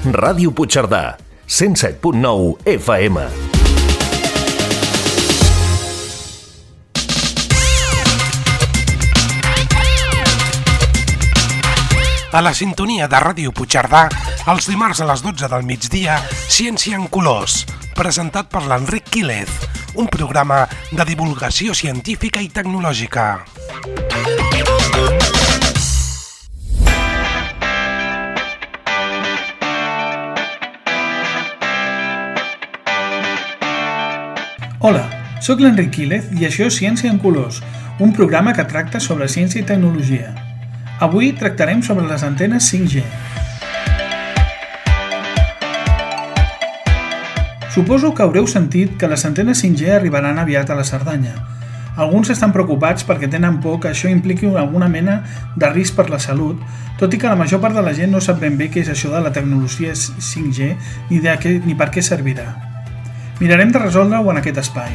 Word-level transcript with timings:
Ràdio 0.00 0.48
Puigcerdà, 0.50 1.18
107.9 1.46 2.56
FM. 2.64 3.20
A 12.32 12.40
la 12.40 12.54
sintonia 12.54 13.10
de 13.12 13.20
Ràdio 13.20 13.52
Puigcerdà, 13.52 14.06
els 14.48 14.70
dimarts 14.72 15.04
a 15.04 15.10
les 15.10 15.20
12 15.20 15.52
del 15.52 15.68
migdia, 15.68 16.16
Ciència 16.48 16.96
en 16.96 17.04
Colors, 17.12 17.66
presentat 17.92 18.48
per 18.48 18.64
l'Enric 18.64 19.12
Quílez, 19.12 19.52
un 20.00 20.08
programa 20.08 20.64
de 20.88 21.04
divulgació 21.04 21.76
científica 21.76 22.40
i 22.40 22.48
tecnològica. 22.48 23.44
Hola, 34.82 35.02
sóc 35.44 35.58
l'Enric 35.60 35.90
Quílez 35.92 36.30
i 36.40 36.46
això 36.48 36.64
és 36.70 36.76
Ciència 36.80 37.10
en 37.12 37.18
Colors, 37.20 37.58
un 38.00 38.14
programa 38.16 38.54
que 38.56 38.64
tracta 38.64 38.96
sobre 39.04 39.26
ciència 39.28 39.60
i 39.60 39.66
tecnologia. 39.68 40.30
Avui 41.04 41.34
tractarem 41.36 41.82
sobre 41.84 42.06
les 42.08 42.24
antenes 42.24 42.64
5G. 42.72 43.02
Suposo 47.74 48.14
que 48.14 48.24
haureu 48.24 48.48
sentit 48.48 48.96
que 48.96 49.10
les 49.12 49.26
antenes 49.28 49.60
5G 49.60 49.92
arribaran 49.98 50.40
aviat 50.40 50.72
a 50.72 50.78
la 50.80 50.88
Cerdanya. 50.88 51.34
Alguns 52.00 52.32
estan 52.32 52.56
preocupats 52.56 53.04
perquè 53.04 53.28
tenen 53.28 53.60
por 53.60 53.82
que 53.84 53.92
això 53.92 54.08
impliqui 54.08 54.48
alguna 54.48 54.88
mena 54.88 55.18
de 55.60 55.72
risc 55.76 56.00
per 56.00 56.08
la 56.08 56.22
salut, 56.24 56.56
tot 56.96 57.12
i 57.12 57.20
que 57.20 57.28
la 57.28 57.36
major 57.36 57.60
part 57.60 57.76
de 57.76 57.84
la 57.84 57.92
gent 57.92 58.16
no 58.16 58.24
sap 58.24 58.40
ben 58.40 58.56
bé 58.56 58.72
què 58.72 58.80
és 58.80 58.88
això 58.96 59.12
de 59.12 59.20
la 59.20 59.36
tecnologia 59.36 59.92
5G 59.92 60.72
ni, 61.10 61.20
de 61.20 61.36
què, 61.36 61.58
ni 61.68 61.76
per 61.76 61.92
què 61.92 62.00
servirà. 62.00 62.69
Mirarem 63.40 63.70
de 63.72 63.80
resoldre-ho 63.80 64.30
en 64.30 64.36
aquest 64.36 64.58
espai. 64.60 64.90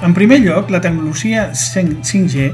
En 0.00 0.14
primer 0.16 0.38
lloc, 0.40 0.70
la 0.72 0.80
tecnologia 0.80 1.50
5G 1.52 2.46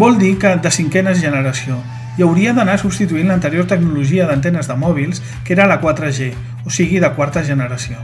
vol 0.00 0.16
dir 0.16 0.38
que 0.40 0.54
de 0.56 0.72
cinquena 0.72 1.12
generació 1.12 1.76
i 2.16 2.24
hauria 2.24 2.54
d'anar 2.56 2.78
substituint 2.80 3.28
l'anterior 3.28 3.68
tecnologia 3.68 4.24
d'antenes 4.24 4.64
de 4.70 4.80
mòbils, 4.80 5.20
que 5.44 5.52
era 5.52 5.68
la 5.68 5.76
4G, 5.82 6.32
o 6.64 6.72
sigui 6.72 7.04
de 7.04 7.12
quarta 7.12 7.44
generació. 7.44 8.00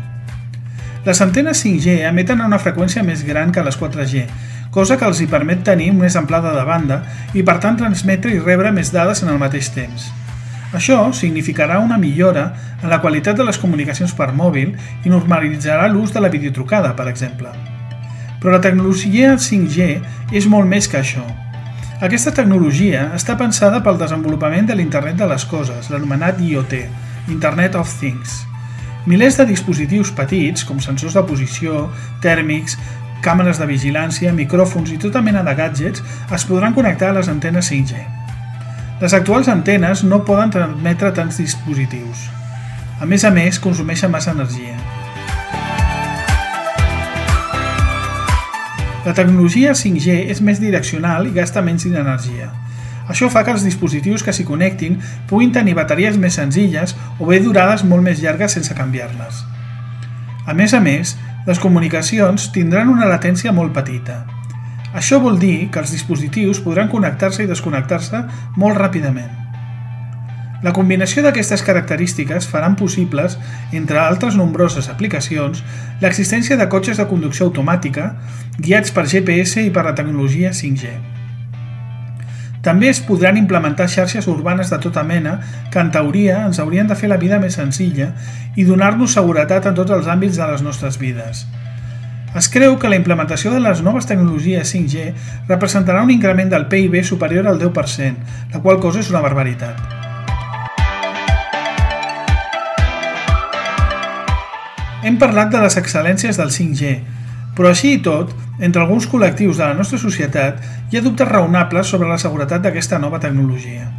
Les 1.06 1.24
antenes 1.24 1.64
5G 1.64 2.02
emeten 2.12 2.42
a 2.42 2.52
una 2.52 2.60
freqüència 2.60 3.02
més 3.02 3.24
gran 3.24 3.50
que 3.50 3.64
les 3.64 3.80
4G, 3.80 4.26
cosa 4.70 5.00
que 5.00 5.08
els 5.08 5.24
hi 5.24 5.32
permet 5.32 5.64
tenir 5.64 5.94
més 5.96 6.20
amplada 6.20 6.52
de 6.52 6.68
banda 6.68 7.00
i 7.32 7.42
per 7.42 7.62
tant 7.64 7.80
transmetre 7.80 8.36
i 8.36 8.44
rebre 8.44 8.76
més 8.76 8.92
dades 8.92 9.24
en 9.24 9.32
el 9.32 9.40
mateix 9.40 9.72
temps. 9.72 10.12
Això 10.72 10.98
significarà 11.12 11.78
una 11.84 11.98
millora 12.00 12.46
en 12.80 12.88
la 12.88 13.00
qualitat 13.00 13.36
de 13.36 13.44
les 13.44 13.58
comunicacions 13.60 14.14
per 14.16 14.30
mòbil 14.32 14.72
i 15.04 15.12
normalitzarà 15.12 15.88
l'ús 15.92 16.14
de 16.14 16.20
la 16.24 16.32
videotrucada, 16.32 16.94
per 16.96 17.08
exemple. 17.10 17.52
Però 18.40 18.54
la 18.54 18.62
tecnologia 18.64 19.34
5G 19.36 19.88
és 20.32 20.48
molt 20.48 20.66
més 20.68 20.88
que 20.88 20.98
això. 21.02 21.24
Aquesta 22.02 22.32
tecnologia 22.34 23.10
està 23.14 23.36
pensada 23.38 23.82
pel 23.84 24.00
desenvolupament 24.00 24.66
de 24.66 24.74
l'Internet 24.78 25.20
de 25.20 25.28
les 25.30 25.44
Coses, 25.46 25.92
l'anomenat 25.92 26.40
IoT, 26.40 26.74
Internet 27.30 27.76
of 27.78 27.92
Things. 28.00 28.40
Milers 29.06 29.36
de 29.38 29.46
dispositius 29.46 30.10
petits, 30.16 30.64
com 30.64 30.80
sensors 30.82 31.14
de 31.18 31.22
posició, 31.28 31.84
tèrmics, 32.24 32.78
càmeres 33.22 33.60
de 33.60 33.68
vigilància, 33.70 34.34
micròfons 34.34 34.90
i 34.96 34.98
tota 35.04 35.22
mena 35.22 35.44
de 35.46 35.54
gadgets, 35.58 36.02
es 36.32 36.48
podran 36.48 36.74
connectar 36.74 37.12
a 37.12 37.20
les 37.20 37.30
antenes 37.30 37.70
5G. 37.70 38.21
Les 39.00 39.14
actuals 39.14 39.48
antenes 39.48 40.04
no 40.04 40.24
poden 40.26 40.50
transmetre 40.54 41.12
tants 41.16 41.38
dispositius. 41.40 42.28
A 43.00 43.06
més 43.08 43.24
a 43.24 43.30
més, 43.34 43.58
consumeixen 43.58 44.12
massa 44.12 44.34
energia. 44.36 44.76
La 49.02 49.14
tecnologia 49.18 49.72
5G 49.74 50.28
és 50.30 50.40
més 50.46 50.60
direccional 50.62 51.26
i 51.26 51.32
gasta 51.34 51.62
menys 51.64 51.88
d'energia. 51.88 52.52
Això 53.10 53.26
fa 53.32 53.42
que 53.42 53.50
els 53.50 53.64
dispositius 53.66 54.22
que 54.22 54.32
s'hi 54.36 54.46
connectin 54.46 55.00
puguin 55.30 55.50
tenir 55.52 55.74
bateries 55.74 56.18
més 56.20 56.38
senzilles 56.38 56.94
o 57.18 57.26
bé 57.26 57.40
durades 57.42 57.82
molt 57.82 58.06
més 58.06 58.22
llargues 58.22 58.54
sense 58.54 58.76
canviar-les. 58.78 59.42
A 60.46 60.54
més 60.54 60.74
a 60.74 60.80
més, 60.80 61.16
les 61.46 61.58
comunicacions 61.58 62.52
tindran 62.54 62.90
una 62.92 63.10
latència 63.10 63.50
molt 63.52 63.74
petita. 63.74 64.20
Això 64.92 65.20
vol 65.20 65.38
dir 65.40 65.70
que 65.72 65.80
els 65.80 65.92
dispositius 65.94 66.60
podran 66.60 66.90
connectar-se 66.92 67.44
i 67.44 67.48
desconnectar-se 67.48 68.26
molt 68.60 68.76
ràpidament. 68.76 69.30
La 70.62 70.70
combinació 70.76 71.24
d'aquestes 71.24 71.64
característiques 71.66 72.46
faran 72.46 72.76
possibles, 72.78 73.34
entre 73.74 73.98
altres 73.98 74.36
nombroses 74.38 74.88
aplicacions, 74.92 75.64
l'existència 76.04 76.58
de 76.60 76.68
cotxes 76.70 77.00
de 77.00 77.08
conducció 77.10 77.48
automàtica 77.48 78.12
guiats 78.58 78.94
per 78.94 79.08
GPS 79.10 79.64
i 79.66 79.72
per 79.74 79.82
la 79.88 79.96
tecnologia 79.98 80.52
5G. 80.54 80.92
També 82.62 82.92
es 82.92 83.00
podran 83.02 83.40
implementar 83.40 83.88
xarxes 83.90 84.28
urbanes 84.30 84.70
de 84.70 84.78
tota 84.78 85.02
mena 85.02 85.40
que, 85.72 85.82
en 85.82 85.90
teoria, 85.90 86.44
ens 86.46 86.62
haurien 86.62 86.86
de 86.86 86.94
fer 86.94 87.10
la 87.10 87.18
vida 87.18 87.40
més 87.42 87.58
senzilla 87.58 88.12
i 88.54 88.68
donar-nos 88.68 89.18
seguretat 89.18 89.66
en 89.66 89.74
tots 89.74 89.90
els 89.90 90.06
àmbits 90.06 90.38
de 90.38 90.46
les 90.52 90.62
nostres 90.62 91.00
vides. 91.00 91.42
Es 92.32 92.46
creu 92.48 92.78
que 92.80 92.88
la 92.88 92.96
implementació 92.96 93.50
de 93.52 93.58
les 93.60 93.82
noves 93.84 94.06
tecnologies 94.08 94.70
5G 94.72 95.02
representarà 95.50 96.00
un 96.00 96.14
increment 96.14 96.48
del 96.48 96.64
PIB 96.64 97.02
superior 97.04 97.44
al 97.44 97.58
10%, 97.60 98.30
la 98.54 98.60
qual 98.64 98.80
cosa 98.80 99.02
és 99.02 99.10
una 99.12 99.20
barbaritat. 99.20 99.76
Hem 105.04 105.20
parlat 105.20 105.52
de 105.52 105.60
les 105.60 105.76
excel·lències 105.76 106.40
del 106.40 106.54
5G, 106.56 106.96
però 107.52 107.68
així 107.68 107.98
i 107.98 108.00
tot, 108.00 108.32
entre 108.64 108.80
alguns 108.80 109.10
col·lectius 109.12 109.60
de 109.60 109.66
la 109.66 109.76
nostra 109.76 110.00
societat 110.00 110.62
hi 110.88 110.96
ha 110.96 111.04
dubtes 111.04 111.28
raonables 111.28 111.92
sobre 111.92 112.08
la 112.08 112.20
seguretat 112.22 112.64
d'aquesta 112.64 112.96
nova 113.02 113.20
tecnologia. 113.20 113.90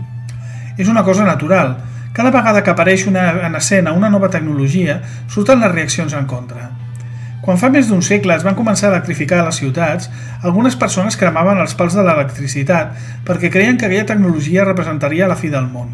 És 0.73 0.89
una 0.89 1.05
cosa 1.05 1.27
natural. 1.27 1.75
Cada 2.17 2.33
vegada 2.33 2.65
que 2.65 2.73
apareix 2.73 3.05
una, 3.05 3.29
en 3.45 3.61
escena 3.61 3.93
una 3.93 4.09
nova 4.09 4.33
tecnologia, 4.33 5.03
surten 5.29 5.61
les 5.61 5.75
reaccions 5.75 6.17
en 6.17 6.25
contra. 6.25 6.71
Quan 7.43 7.57
fa 7.59 7.67
més 7.67 7.89
d'un 7.89 7.99
segle 7.99 8.37
es 8.37 8.43
van 8.47 8.55
començar 8.55 8.87
a 8.87 8.93
electrificar 8.93 9.41
les 9.43 9.57
ciutats, 9.59 10.07
algunes 10.47 10.77
persones 10.79 11.17
cremaven 11.19 11.57
els 11.59 11.73
pals 11.75 11.97
de 11.97 12.05
l'electricitat 12.05 12.93
perquè 13.27 13.49
creien 13.51 13.75
que 13.75 13.89
aquella 13.89 14.07
tecnologia 14.07 14.63
representaria 14.63 15.27
la 15.27 15.35
fi 15.35 15.51
del 15.51 15.67
món. 15.67 15.89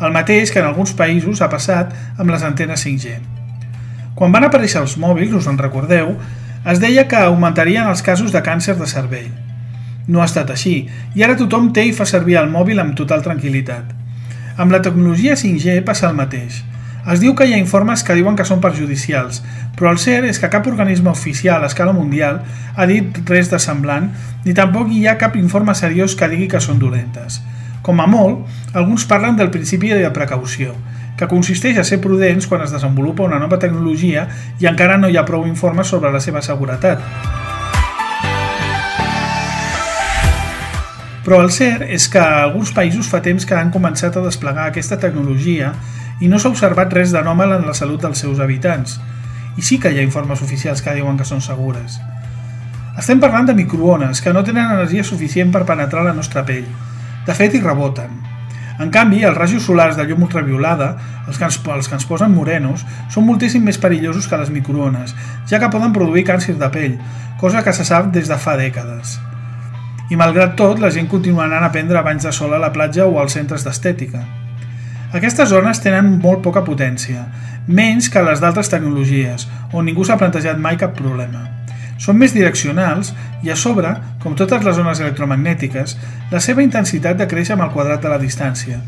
El 0.00 0.14
mateix 0.14 0.48
que 0.54 0.62
en 0.62 0.68
alguns 0.70 0.94
països 0.96 1.42
ha 1.44 1.50
passat 1.52 1.92
amb 2.16 2.32
les 2.32 2.46
antenes 2.46 2.86
5G. 2.86 3.18
Quan 4.16 4.32
van 4.32 4.48
aparèixer 4.48 4.80
els 4.80 4.96
mòbils, 4.96 5.36
us 5.36 5.50
en 5.52 5.60
recordeu, 5.60 6.14
es 6.64 6.80
deia 6.80 7.04
que 7.10 7.20
augmentarien 7.20 7.92
els 7.92 8.00
casos 8.02 8.32
de 8.32 8.42
càncer 8.48 8.78
de 8.80 8.88
cervell. 8.88 9.28
No 10.08 10.22
ha 10.22 10.30
estat 10.30 10.54
així, 10.56 10.74
i 11.14 11.22
ara 11.22 11.36
tothom 11.36 11.68
té 11.76 11.84
i 11.84 11.92
fa 11.92 12.08
servir 12.08 12.40
el 12.40 12.48
mòbil 12.48 12.80
amb 12.80 12.96
total 12.96 13.20
tranquil·litat. 13.28 13.92
Amb 14.56 14.72
la 14.72 14.80
tecnologia 14.80 15.36
5G 15.36 15.82
passa 15.84 16.08
el 16.08 16.16
mateix. 16.16 16.62
Es 17.08 17.22
diu 17.22 17.32
que 17.32 17.46
hi 17.48 17.54
ha 17.56 17.58
informes 17.58 18.02
que 18.04 18.12
diuen 18.12 18.34
que 18.36 18.44
són 18.44 18.58
perjudicials, 18.60 19.38
però 19.78 19.94
el 19.94 20.00
cert 20.02 20.26
és 20.28 20.36
que 20.42 20.50
cap 20.52 20.66
organisme 20.68 21.08
oficial 21.08 21.62
a 21.64 21.70
escala 21.70 21.94
mundial 21.96 22.42
ha 22.76 22.86
dit 22.90 23.16
res 23.30 23.48
de 23.48 23.56
semblant, 23.64 24.10
ni 24.44 24.52
tampoc 24.52 24.90
hi 24.92 25.06
ha 25.08 25.16
cap 25.16 25.38
informe 25.40 25.72
seriós 25.78 26.12
que 26.18 26.28
digui 26.28 26.50
que 26.52 26.60
són 26.60 26.76
dolentes. 26.82 27.40
Com 27.80 28.02
a 28.04 28.06
molt, 28.10 28.44
alguns 28.76 29.08
parlen 29.08 29.40
del 29.40 29.48
principi 29.48 29.88
de 29.88 30.12
precaució, 30.12 30.74
que 31.16 31.30
consisteix 31.32 31.80
a 31.80 31.88
ser 31.88 32.02
prudents 32.04 32.46
quan 32.46 32.66
es 32.66 32.76
desenvolupa 32.76 33.24
una 33.24 33.40
nova 33.40 33.56
tecnologia 33.56 34.28
i 34.60 34.68
encara 34.68 35.00
no 35.00 35.08
hi 35.08 35.16
ha 35.16 35.24
prou 35.24 35.48
informes 35.48 35.88
sobre 35.88 36.12
la 36.12 36.20
seva 36.20 36.44
seguretat. 36.44 37.00
Però 41.24 41.40
el 41.40 41.48
cert 41.52 41.88
és 41.88 42.04
que 42.12 42.20
alguns 42.20 42.74
països 42.76 43.08
fa 43.08 43.24
temps 43.24 43.48
que 43.48 43.56
han 43.56 43.72
començat 43.72 44.16
a 44.16 44.28
desplegar 44.28 44.68
aquesta 44.68 45.00
tecnologia 45.00 45.72
i 46.20 46.28
no 46.28 46.38
s'ha 46.38 46.50
observat 46.50 46.92
res 46.94 47.12
d'anòmal 47.14 47.56
en 47.58 47.66
la 47.66 47.74
salut 47.74 48.02
dels 48.02 48.22
seus 48.24 48.40
habitants. 48.42 48.98
I 49.58 49.62
sí 49.62 49.78
que 49.82 49.92
hi 49.92 50.00
ha 50.00 50.06
informes 50.06 50.42
oficials 50.42 50.82
que 50.82 50.94
diuen 50.94 51.18
que 51.18 51.26
són 51.28 51.42
segures. 51.44 51.98
Estem 52.98 53.20
parlant 53.22 53.46
de 53.46 53.54
microones 53.54 54.22
que 54.22 54.32
no 54.34 54.42
tenen 54.46 54.72
energia 54.74 55.04
suficient 55.06 55.52
per 55.54 55.66
penetrar 55.66 56.02
la 56.06 56.16
nostra 56.16 56.42
pell. 56.46 56.66
De 57.26 57.34
fet, 57.38 57.54
hi 57.54 57.62
reboten. 57.62 58.16
En 58.78 58.90
canvi, 58.94 59.24
els 59.26 59.36
rajos 59.36 59.64
solars 59.66 59.96
de 59.98 60.04
llum 60.06 60.22
ultraviolada, 60.26 60.92
els 61.26 61.38
que, 61.38 61.46
ens, 61.46 61.58
els 61.74 61.88
que 61.90 61.96
ens 61.98 62.06
posen 62.06 62.34
morenos, 62.34 62.84
són 63.10 63.26
moltíssim 63.26 63.62
més 63.66 63.78
perillosos 63.78 64.26
que 64.30 64.38
les 64.38 64.50
microones, 64.54 65.14
ja 65.50 65.58
que 65.58 65.70
poden 65.70 65.94
produir 65.94 66.26
càncer 66.26 66.54
de 66.58 66.70
pell, 66.74 66.98
cosa 67.38 67.62
que 67.66 67.74
se 67.74 67.86
sap 67.86 68.12
des 68.14 68.30
de 68.30 68.38
fa 68.38 68.54
dècades. 68.58 69.18
I 70.10 70.16
malgrat 70.16 70.54
tot, 70.56 70.78
la 70.82 70.90
gent 70.94 71.10
continua 71.10 71.46
anant 71.46 71.66
a 71.66 71.72
prendre 71.74 72.02
banys 72.06 72.26
de 72.26 72.32
sol 72.32 72.54
a 72.54 72.62
la 72.62 72.72
platja 72.74 73.06
o 73.06 73.18
als 73.20 73.34
centres 73.36 73.66
d'estètica. 73.66 74.22
Aquestes 75.08 75.48
zones 75.48 75.78
tenen 75.80 76.18
molt 76.20 76.42
poca 76.44 76.60
potència, 76.66 77.22
menys 77.68 78.10
que 78.12 78.20
les 78.24 78.42
d'altres 78.42 78.68
tecnologies, 78.68 79.46
on 79.72 79.86
ningú 79.88 80.04
s'ha 80.04 80.18
plantejat 80.20 80.60
mai 80.60 80.76
cap 80.80 80.92
problema. 80.96 81.46
Són 81.98 82.18
més 82.20 82.34
direccionals 82.36 83.14
i 83.42 83.50
a 83.50 83.56
sobre, 83.56 83.94
com 84.22 84.36
totes 84.36 84.64
les 84.64 84.76
zones 84.76 85.00
electromagnètiques, 85.00 85.96
la 86.30 86.42
seva 86.44 86.62
intensitat 86.62 87.16
decreix 87.18 87.50
amb 87.54 87.64
el 87.64 87.72
quadrat 87.72 88.04
de 88.04 88.12
la 88.12 88.20
distància. 88.20 88.82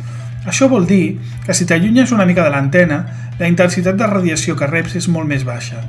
Això 0.44 0.68
vol 0.68 0.84
dir 0.88 1.18
que 1.46 1.56
si 1.56 1.66
t'allunyes 1.68 2.12
una 2.12 2.28
mica 2.28 2.44
de 2.44 2.52
l'antena, 2.52 3.00
la 3.40 3.48
intensitat 3.48 3.96
de 3.96 4.08
radiació 4.08 4.56
que 4.56 4.68
reps 4.68 4.96
és 5.00 5.08
molt 5.08 5.28
més 5.28 5.44
baixa. 5.48 5.80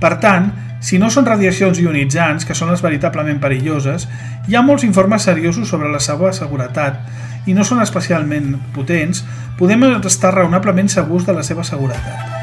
Per 0.00 0.14
tant, 0.20 0.50
si 0.82 0.98
no 0.98 1.08
són 1.14 1.28
radiacions 1.28 1.78
ionitzants, 1.78 2.44
que 2.44 2.56
són 2.58 2.72
les 2.74 2.82
veritablement 2.82 3.38
perilloses, 3.40 4.08
hi 4.50 4.56
ha 4.58 4.64
molts 4.66 4.82
informes 4.82 5.22
seriosos 5.28 5.70
sobre 5.70 5.90
la 5.92 6.00
seva 6.02 6.32
seguretat 6.34 7.46
i 7.46 7.54
no 7.54 7.62
són 7.64 7.80
especialment 7.82 8.56
potents, 8.74 9.22
podem 9.58 9.86
estar 10.02 10.34
raonablement 10.34 10.90
segurs 10.90 11.26
de 11.26 11.38
la 11.38 11.46
seva 11.46 11.62
seguretat. 11.62 12.42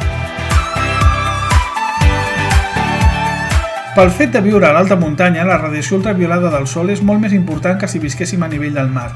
Pel 4.00 4.12
fet 4.16 4.32
de 4.32 4.40
viure 4.40 4.64
a 4.64 4.72
l'alta 4.72 4.96
muntanya, 4.96 5.44
la 5.44 5.58
radiació 5.60 5.98
ultraviolada 5.98 6.52
del 6.54 6.68
Sol 6.72 6.94
és 6.94 7.02
molt 7.04 7.20
més 7.20 7.34
important 7.36 7.76
que 7.80 7.88
si 7.92 8.00
visquéssim 8.00 8.44
a 8.46 8.48
nivell 8.48 8.78
del 8.78 8.88
mar. 8.88 9.10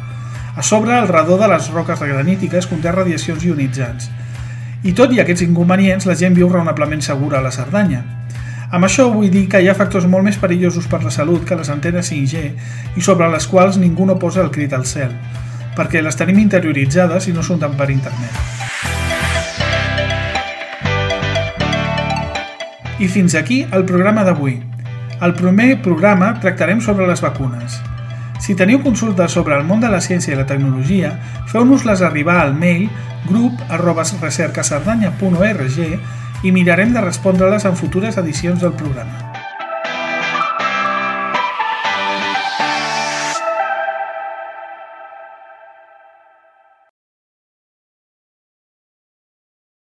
A 0.58 0.62
sobre, 0.62 0.98
el 1.00 1.08
redó 1.08 1.38
de 1.40 1.48
les 1.48 1.70
roques 1.72 2.02
granítiques 2.04 2.68
conté 2.68 2.92
radiacions 2.92 3.46
ionitzants. 3.48 4.10
I 4.84 4.92
tot 4.92 5.14
i 5.16 5.22
aquests 5.24 5.46
inconvenients, 5.48 6.10
la 6.10 6.18
gent 6.20 6.36
viu 6.36 6.52
raonablement 6.52 7.06
segura 7.06 7.40
a 7.40 7.46
la 7.46 7.54
Cerdanya. 7.56 8.02
Amb 8.74 8.88
això 8.88 9.04
vull 9.14 9.30
dir 9.30 9.44
que 9.46 9.60
hi 9.62 9.68
ha 9.70 9.76
factors 9.78 10.08
molt 10.10 10.26
més 10.26 10.40
perillosos 10.42 10.88
per 10.90 11.04
la 11.04 11.12
salut 11.14 11.44
que 11.46 11.54
les 11.54 11.68
antenes 11.70 12.08
5G 12.10 12.40
i 12.98 13.04
sobre 13.06 13.28
les 13.30 13.46
quals 13.46 13.78
ningú 13.78 14.08
no 14.10 14.16
posa 14.18 14.42
el 14.42 14.50
crit 14.56 14.74
al 14.74 14.88
cel, 14.90 15.12
perquè 15.78 16.02
les 16.02 16.18
tenim 16.18 16.40
interioritzades 16.42 17.28
i 17.30 17.34
no 17.36 17.46
tant 17.46 17.78
per 17.78 17.92
internet. 17.94 18.34
I 22.98 23.08
fins 23.08 23.36
aquí 23.36 23.62
el 23.70 23.86
programa 23.86 24.24
d'avui. 24.26 24.58
Al 25.22 25.36
primer 25.38 25.78
programa 25.84 26.34
tractarem 26.42 26.82
sobre 26.82 27.06
les 27.06 27.22
vacunes. 27.22 27.78
Si 28.42 28.56
teniu 28.58 28.82
consultes 28.82 29.32
sobre 29.32 29.54
el 29.56 29.64
món 29.70 29.86
de 29.86 29.90
la 29.94 30.02
ciència 30.02 30.34
i 30.34 30.38
la 30.38 30.50
tecnologia, 30.50 31.14
feu-nos-les 31.54 32.02
arribar 32.02 32.42
al 32.42 32.58
mail 32.58 32.90
grup 33.30 33.54
arroba 33.70 34.02
i 36.44 36.52
mirarem 36.52 36.94
de 36.94 37.02
respondre-les 37.02 37.66
en 37.66 37.80
futures 37.80 38.20
edicions 38.20 38.62
del 38.62 38.76
programa. 38.80 39.33